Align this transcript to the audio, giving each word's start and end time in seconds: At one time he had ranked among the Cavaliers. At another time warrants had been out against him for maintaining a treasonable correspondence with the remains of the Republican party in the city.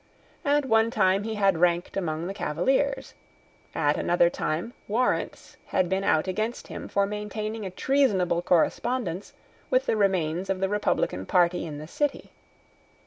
At 0.43 0.65
one 0.65 0.89
time 0.89 1.21
he 1.25 1.35
had 1.35 1.59
ranked 1.59 1.95
among 1.95 2.25
the 2.25 2.33
Cavaliers. 2.33 3.13
At 3.75 3.97
another 3.97 4.31
time 4.31 4.73
warrants 4.87 5.57
had 5.67 5.89
been 5.89 6.03
out 6.03 6.27
against 6.27 6.69
him 6.69 6.87
for 6.87 7.05
maintaining 7.05 7.67
a 7.67 7.69
treasonable 7.69 8.41
correspondence 8.41 9.33
with 9.69 9.85
the 9.85 9.95
remains 9.95 10.49
of 10.49 10.59
the 10.59 10.69
Republican 10.69 11.27
party 11.27 11.67
in 11.67 11.77
the 11.77 11.87
city. 11.87 12.31